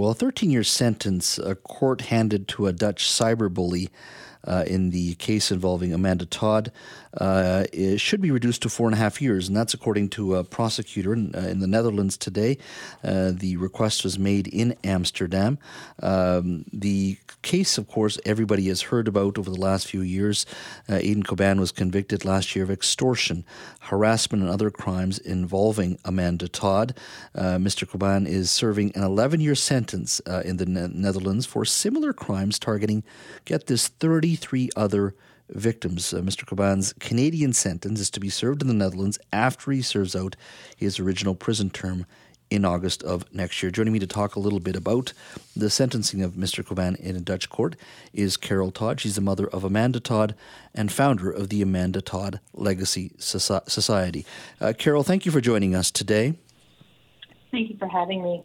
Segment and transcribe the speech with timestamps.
[0.00, 3.90] well, a 13 year sentence a court handed to a Dutch cyber bully
[4.44, 6.72] uh, in the case involving Amanda Todd
[7.14, 7.64] uh,
[7.96, 11.12] should be reduced to four and a half years, and that's according to a prosecutor
[11.12, 12.56] in, uh, in the Netherlands today.
[13.02, 15.58] Uh, the request was made in Amsterdam.
[16.02, 20.46] Um, the case, of course, everybody has heard about over the last few years.
[20.88, 23.44] Uh, Aydin Coban was convicted last year of extortion,
[23.80, 26.96] harassment, and other crimes involving Amanda Todd.
[27.34, 27.88] Uh, Mr.
[27.88, 33.02] Coban is serving an 11 year sentence in the ne- Netherlands for similar crimes targeting,
[33.44, 33.88] get this,
[34.36, 35.14] 33 other
[35.48, 36.14] victims.
[36.14, 36.44] Uh, Mr.
[36.44, 40.36] Coban's Canadian sentence is to be served in the Netherlands after he serves out
[40.76, 42.06] his original prison term
[42.48, 43.70] in August of next year.
[43.70, 45.12] Joining me to talk a little bit about
[45.56, 46.64] the sentencing of Mr.
[46.64, 47.74] Coban in a Dutch court
[48.12, 49.00] is Carol Todd.
[49.00, 50.34] She's the mother of Amanda Todd
[50.74, 54.24] and founder of the Amanda Todd Legacy Society.
[54.60, 56.34] Uh, Carol, thank you for joining us today.
[57.50, 58.44] Thank you for having me.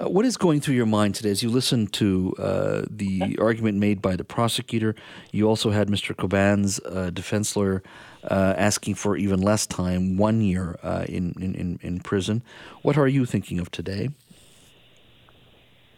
[0.00, 3.78] Uh, what is going through your mind today as you listen to uh, the argument
[3.78, 4.96] made by the prosecutor?
[5.30, 6.16] You also had Mr.
[6.16, 7.82] Coban's uh, defense lawyer
[8.24, 12.42] uh, asking for even less time, one year uh, in, in, in prison.
[12.82, 14.10] What are you thinking of today?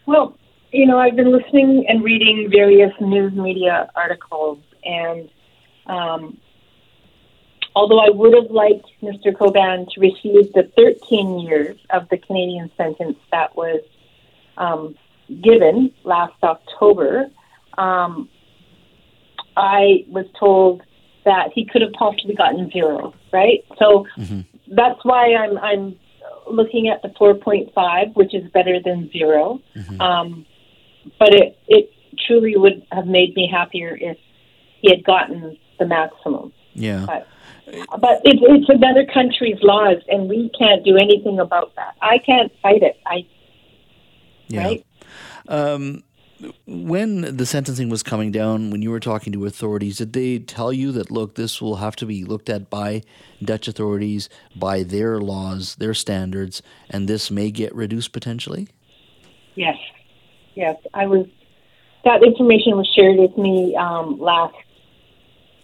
[0.05, 0.37] Well,
[0.71, 5.29] you know, I've been listening and reading various news media articles, and
[5.87, 6.37] um,
[7.75, 9.33] although I would have liked Mr.
[9.33, 13.81] Coban to receive the 13 years of the Canadian sentence that was
[14.57, 14.95] um,
[15.41, 17.29] given last October,
[17.77, 18.29] um,
[19.55, 20.83] I was told
[21.25, 23.63] that he could have possibly gotten zero, right?
[23.79, 24.41] So mm-hmm.
[24.75, 25.99] that's why I'm I'm
[26.49, 30.01] looking at the 4.5, which is better than 0 mm-hmm.
[30.01, 30.45] um,
[31.19, 31.91] but it it
[32.27, 34.17] truly would have made me happier if
[34.81, 36.52] he had gotten the maximum.
[36.73, 37.05] Yeah.
[37.05, 37.27] But,
[37.99, 41.95] but it, it's another country's laws, and we can't do anything about that.
[42.01, 42.99] I can't fight it.
[43.05, 43.25] I
[44.47, 44.63] yeah.
[44.63, 44.85] right.
[45.47, 46.03] Um,
[46.65, 50.73] when the sentencing was coming down, when you were talking to authorities, did they tell
[50.73, 53.01] you that look, this will have to be looked at by
[53.41, 58.67] Dutch authorities, by their laws, their standards, and this may get reduced potentially?
[59.55, 59.77] Yes,
[60.55, 60.77] yes.
[60.93, 61.27] I was.
[62.03, 64.55] That information was shared with me um, last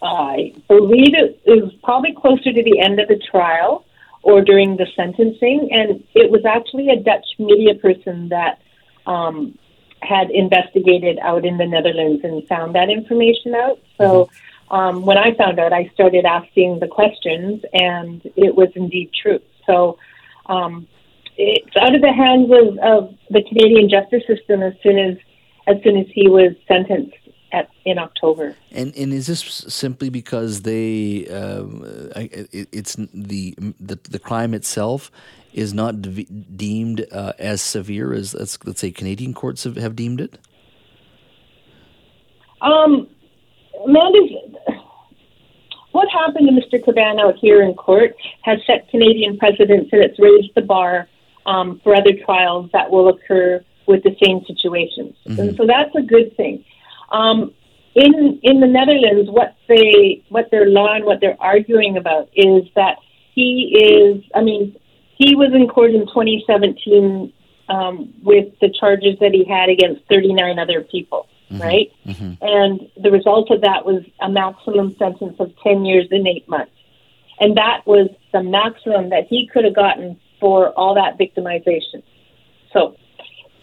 [0.01, 3.85] I believe it was probably closer to the end of the trial
[4.21, 8.59] or during the sentencing, and it was actually a Dutch media person that
[9.05, 9.57] um,
[10.01, 13.79] had investigated out in the Netherlands and found that information out.
[13.97, 14.75] So mm-hmm.
[14.75, 19.39] um, when I found out, I started asking the questions, and it was indeed true.
[19.65, 19.97] So
[20.47, 20.87] um,
[21.37, 25.17] it's out of the hands of, of the Canadian justice system as soon as
[25.67, 27.15] as soon as he was sentenced
[27.51, 28.55] at in October.
[28.71, 31.83] And and is this simply because they um,
[32.15, 35.11] it, it's the, the the crime itself
[35.53, 39.95] is not de- deemed uh, as severe as let's, let's say Canadian courts have, have
[39.95, 40.37] deemed it?
[42.61, 43.07] Um,
[43.85, 44.31] Amanda's,
[45.91, 46.83] what happened to Mr.
[46.83, 51.07] Coban out here in court has set Canadian precedents and it's raised the bar
[51.45, 55.15] um, for other trials that will occur with the same situations.
[55.25, 55.39] Mm-hmm.
[55.39, 56.63] And so that's a good thing.
[57.11, 57.53] Um,
[57.95, 62.63] in in the Netherlands, what they what their law and what they're arguing about is
[62.75, 62.97] that
[63.33, 64.23] he is.
[64.35, 64.79] I mean,
[65.15, 67.33] he was in court in 2017
[67.69, 71.61] um, with the charges that he had against 39 other people, mm-hmm.
[71.61, 71.91] right?
[72.05, 72.33] Mm-hmm.
[72.41, 76.73] And the result of that was a maximum sentence of 10 years and eight months,
[77.39, 82.03] and that was the maximum that he could have gotten for all that victimization.
[82.71, 82.95] So,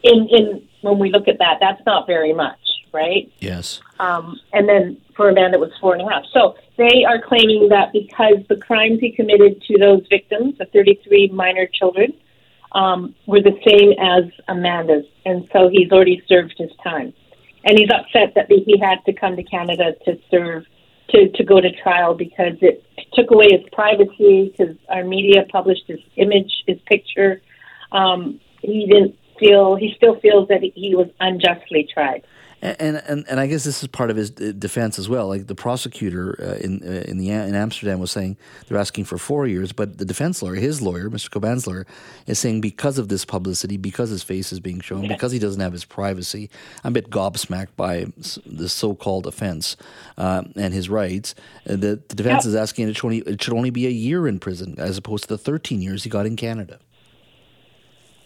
[0.03, 2.59] in in when we look at that, that's not very much
[2.97, 3.31] right?
[3.39, 3.81] Yes.
[4.01, 6.25] Um, and then for a man that was four and a half.
[6.33, 11.29] So they are claiming that because the crimes he committed to those victims, the 33
[11.29, 12.13] minor children,
[12.73, 17.13] um, were the same as Amanda's, and so he's already served his time.
[17.65, 20.65] And he's upset that he had to come to Canada to serve,
[21.11, 22.85] to, to go to trial because it
[23.15, 27.41] took away his privacy, because our media published his image, his picture.
[27.93, 32.25] Um, he didn't feel, he still feels that he was unjustly tried.
[32.63, 35.29] And, and and I guess this is part of his defense as well.
[35.29, 39.19] Like the prosecutor uh, in uh, in the in Amsterdam was saying they're asking for
[39.19, 41.31] four years, but the defense lawyer, his lawyer, Mr.
[41.31, 41.87] Coban's lawyer,
[42.27, 45.61] is saying because of this publicity, because his face is being shown, because he doesn't
[45.61, 46.49] have his privacy,
[46.83, 48.07] I'm a bit gobsmacked by
[48.47, 49.77] the so-called offense
[50.17, 51.35] uh, and his rights.
[51.69, 52.49] Uh, the, the defense yep.
[52.49, 55.25] is asking it should, only, it should only be a year in prison as opposed
[55.25, 56.79] to the 13 years he got in Canada.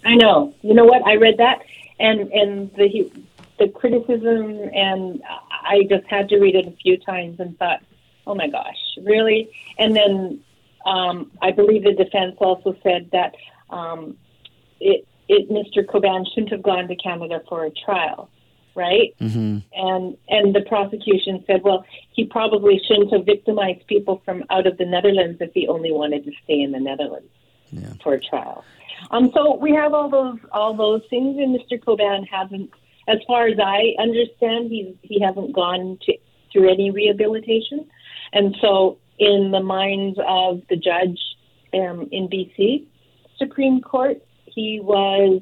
[0.04, 0.54] I know.
[0.62, 1.06] You know what?
[1.06, 1.62] I read that,
[1.98, 3.10] and and the
[3.60, 7.80] the criticism, and I just had to read it a few times and thought,
[8.26, 9.48] oh my gosh, really?
[9.78, 10.40] And then
[10.86, 13.34] um, I believe the defense also said that
[13.70, 14.16] um,
[14.80, 15.84] it it, Mr.
[15.86, 18.28] Coban shouldn't have gone to Canada for a trial,
[18.74, 19.14] right?
[19.20, 19.58] Mm-hmm.
[19.74, 24.76] And and the prosecution said, well, he probably shouldn't have victimized people from out of
[24.78, 27.30] the Netherlands if he only wanted to stay in the Netherlands
[27.70, 27.92] Yeah.
[28.02, 28.64] for a trial.
[29.12, 31.82] Um, so we have all those all those things, and Mr.
[31.82, 32.70] Coban hasn't,
[33.08, 36.16] as far as I understand, he's he hasn't gone to
[36.52, 37.86] through any rehabilitation,
[38.32, 41.18] and so in the minds of the judge
[41.74, 42.86] um, in BC
[43.38, 45.40] Supreme Court, he was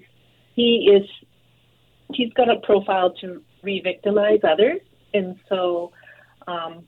[0.55, 1.09] he is
[2.13, 4.81] he's got a profile to re-victimize others,
[5.15, 5.93] and so
[6.47, 6.85] um,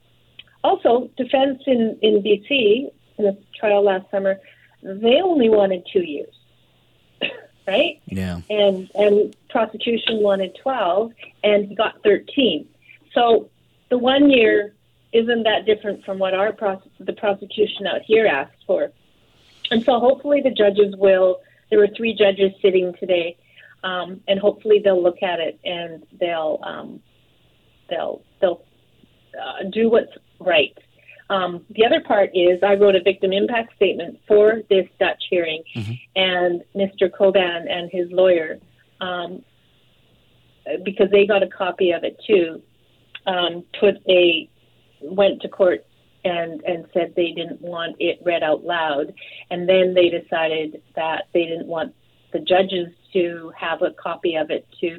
[0.65, 4.37] also defense in in BC in a trial last summer,
[4.83, 6.35] they only wanted two years,
[7.71, 8.01] right?
[8.07, 8.41] Yeah.
[8.51, 11.13] and and prosecution wanted 12
[11.45, 12.69] and he got 13
[13.15, 13.49] so
[13.91, 14.75] the one year
[15.13, 18.91] isn't that different from what our pros- the prosecution out here asked for
[19.71, 23.37] and so hopefully the judges will there were three judges sitting today
[23.83, 27.01] um, and hopefully they'll look at it and they'll um,
[27.89, 28.63] they'll they'll
[29.41, 30.77] uh, do what's right
[31.31, 35.63] um, the other part is I wrote a victim impact statement for this Dutch hearing,
[36.17, 37.09] and Mr.
[37.09, 38.59] Coban and his lawyer,
[39.01, 39.43] um,
[40.85, 42.61] because they got a copy of it too,
[43.27, 44.51] um, put a
[45.01, 45.87] went to court
[46.25, 49.15] and and said they didn't want it read out loud,
[49.51, 51.95] and then they decided that they didn't want
[52.33, 54.99] the judges to have a copy of it to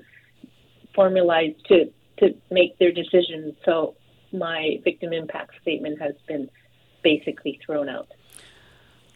[0.97, 3.53] formalize to to make their decisions.
[3.65, 3.95] So
[4.33, 6.49] my victim impact statement has been
[7.03, 8.07] basically thrown out.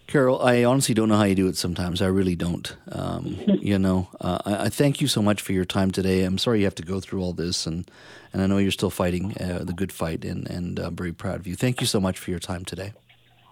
[0.07, 2.01] Carol, I honestly don't know how you do it sometimes.
[2.01, 2.75] I really don't.
[2.91, 6.23] Um, you know, uh, I, I thank you so much for your time today.
[6.23, 7.89] I'm sorry you have to go through all this, and,
[8.31, 11.39] and I know you're still fighting uh, the good fight, and, and I'm very proud
[11.39, 11.55] of you.
[11.55, 12.93] Thank you so much for your time today.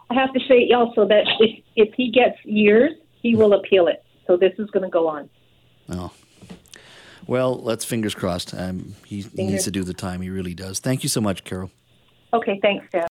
[0.09, 4.03] I have to say also that if, if he gets years, he will appeal it.
[4.27, 5.29] So this is going to go on.
[5.89, 6.11] Oh.
[7.27, 8.53] Well, let's fingers crossed.
[8.53, 10.21] Um, he, he needs to do the time.
[10.21, 10.79] He really does.
[10.79, 11.71] Thank you so much, Carol.
[12.33, 13.07] Okay, thanks, Dad.